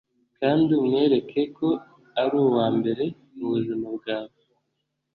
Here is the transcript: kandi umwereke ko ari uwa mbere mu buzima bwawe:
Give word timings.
kandi 0.39 0.69
umwereke 0.79 1.41
ko 1.57 1.67
ari 2.21 2.35
uwa 2.43 2.65
mbere 2.77 3.03
mu 3.35 3.45
buzima 3.51 3.87
bwawe: 3.97 4.37